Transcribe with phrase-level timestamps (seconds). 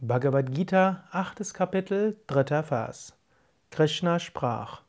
[0.00, 3.14] Bhagavad Gita, achtes Kapitel, dritter Vers.
[3.72, 4.82] Krishna sprach: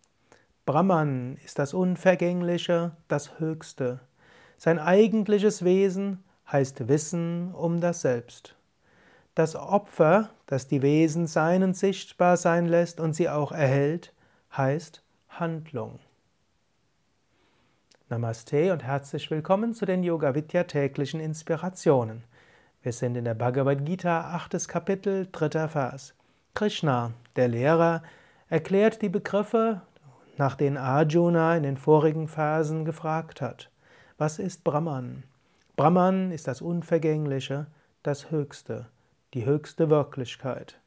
[0.67, 4.01] Brahman ist das Unvergängliche, das Höchste.
[4.59, 8.55] Sein eigentliches Wesen heißt Wissen um das Selbst.
[9.33, 14.13] Das Opfer, das die Wesen seinen sichtbar sein lässt und sie auch erhält,
[14.55, 15.97] heißt Handlung.
[18.09, 22.25] Namaste und herzlich willkommen zu den Yoga Vidya täglichen Inspirationen.
[22.81, 26.13] Wir sind in der Bhagavad Gita, achtes Kapitel, dritter Vers.
[26.53, 28.03] Krishna, der Lehrer,
[28.47, 29.81] erklärt die Begriffe,
[30.37, 33.69] nach denen Arjuna in den vorigen Versen gefragt hat.
[34.17, 35.23] Was ist Brahman?
[35.75, 37.67] Brahman ist das Unvergängliche,
[38.01, 38.85] das Höchste,
[39.33, 40.79] die höchste Wirklichkeit.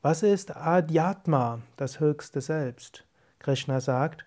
[0.00, 3.04] Was ist Adhyatma, das höchste Selbst?
[3.40, 4.26] Krishna sagt,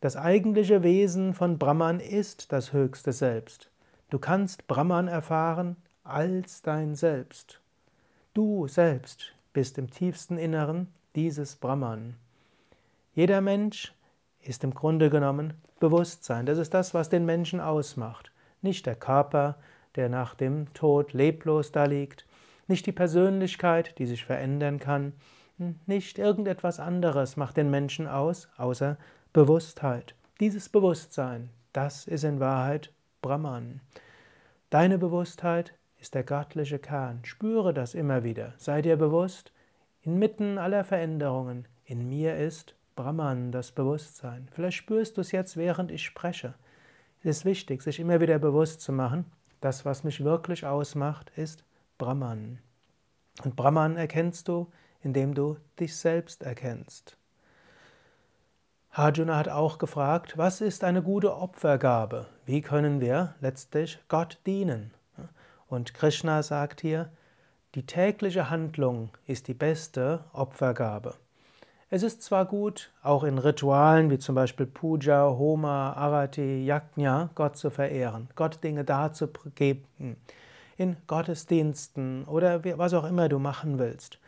[0.00, 3.70] das eigentliche Wesen von Brahman ist das höchste Selbst.
[4.10, 5.76] Du kannst Brahman erfahren
[6.08, 7.60] als dein Selbst.
[8.34, 12.14] Du selbst bist im tiefsten Inneren dieses Brahman.
[13.14, 13.92] Jeder Mensch
[14.40, 16.46] ist im Grunde genommen Bewusstsein.
[16.46, 18.32] Das ist das, was den Menschen ausmacht.
[18.62, 19.56] Nicht der Körper,
[19.96, 22.26] der nach dem Tod leblos da liegt,
[22.66, 25.12] nicht die Persönlichkeit, die sich verändern kann,
[25.86, 28.96] nicht irgendetwas anderes macht den Menschen aus, außer
[29.32, 30.14] Bewusstheit.
[30.40, 33.80] Dieses Bewusstsein, das ist in Wahrheit Brahman.
[34.70, 37.20] Deine Bewusstheit ist der göttliche Kern.
[37.24, 38.54] Spüre das immer wieder.
[38.56, 39.52] Sei dir bewusst,
[40.02, 44.48] inmitten aller Veränderungen, in mir ist Brahman, das Bewusstsein.
[44.52, 46.54] Vielleicht spürst du es jetzt, während ich spreche.
[47.20, 49.24] Es ist wichtig, sich immer wieder bewusst zu machen,
[49.60, 51.64] das, was mich wirklich ausmacht, ist
[51.96, 52.58] Brahman.
[53.44, 54.70] Und Brahman erkennst du,
[55.02, 57.16] indem du dich selbst erkennst.
[58.90, 62.26] Arjuna hat auch gefragt, was ist eine gute Opfergabe?
[62.46, 64.92] Wie können wir letztlich Gott dienen?
[65.68, 67.10] Und Krishna sagt hier,
[67.74, 71.14] die tägliche Handlung ist die beste Opfergabe.
[71.90, 77.56] Es ist zwar gut, auch in Ritualen wie zum Beispiel Puja, Homa, Arati, Yajna, Gott
[77.56, 80.16] zu verehren, Gott Dinge darzugeben,
[80.76, 84.18] in Gottesdiensten oder was auch immer du machen willst.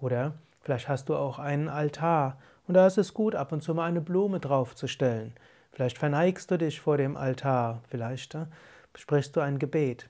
[0.00, 3.74] Oder vielleicht hast du auch einen Altar und da ist es gut, ab und zu
[3.74, 5.34] mal eine Blume draufzustellen.
[5.72, 8.46] Vielleicht verneigst du dich vor dem Altar, vielleicht äh,
[8.94, 10.08] sprichst du ein Gebet.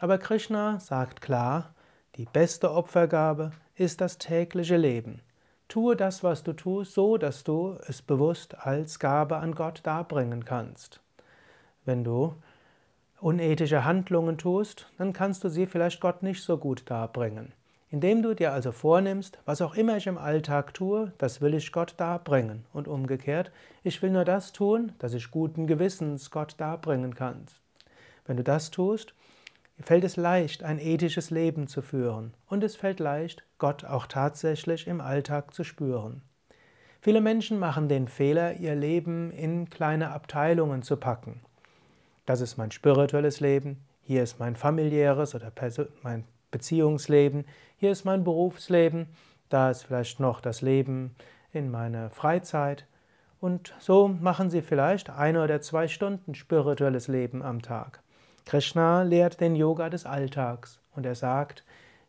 [0.00, 1.74] Aber Krishna sagt klar,
[2.16, 5.20] die beste Opfergabe ist das tägliche Leben.
[5.68, 10.46] Tue das, was du tust, so, dass du es bewusst als Gabe an Gott darbringen
[10.46, 11.00] kannst.
[11.84, 12.34] Wenn du
[13.20, 17.52] unethische Handlungen tust, dann kannst du sie vielleicht Gott nicht so gut darbringen.
[17.90, 21.72] Indem du dir also vornimmst, was auch immer ich im Alltag tue, das will ich
[21.72, 22.64] Gott darbringen.
[22.72, 23.52] Und umgekehrt,
[23.82, 27.44] ich will nur das tun, das ich guten Gewissens Gott darbringen kann.
[28.24, 29.12] Wenn du das tust,
[29.82, 34.86] fällt es leicht, ein ethisches Leben zu führen und es fällt leicht, Gott auch tatsächlich
[34.86, 36.22] im Alltag zu spüren.
[37.00, 41.40] Viele Menschen machen den Fehler, ihr Leben in kleine Abteilungen zu packen.
[42.26, 45.50] Das ist mein spirituelles Leben, hier ist mein familiäres oder
[46.02, 47.44] mein Beziehungsleben,
[47.76, 49.06] hier ist mein Berufsleben,
[49.48, 51.14] da ist vielleicht noch das Leben
[51.52, 52.86] in meiner Freizeit.
[53.40, 58.02] Und so machen sie vielleicht eine oder zwei Stunden spirituelles Leben am Tag.
[58.44, 61.64] Krishna lehrt den Yoga des Alltags und er sagt,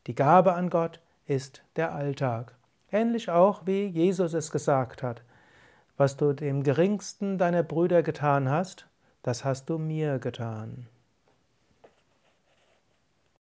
[0.07, 2.55] die Gabe an Gott ist der Alltag.
[2.91, 5.21] Ähnlich auch wie Jesus es gesagt hat.
[5.97, 8.87] Was du dem geringsten deiner Brüder getan hast,
[9.23, 10.87] das hast du mir getan.